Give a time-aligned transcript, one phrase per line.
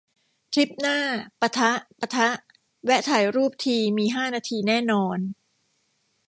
[0.53, 0.99] ทริปหน้า
[1.41, 2.27] ปะทะ ปะทะ
[2.85, 5.17] แวะถ่ายรูปทีมีห้านาทีแน่นอน